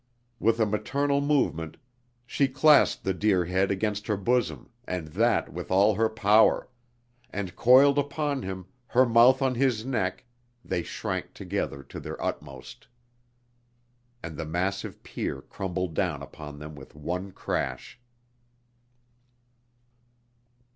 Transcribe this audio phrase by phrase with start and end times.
[0.39, 1.77] With a maternal movement
[2.25, 6.67] she clasped the dear head against her bosom and that with all her power;
[7.29, 10.25] and, coiled upon him, her mouth on his neck,
[10.65, 12.87] they shrank together to their utmost.
[14.23, 17.99] And the massive pier crumbled down upon them with one crash.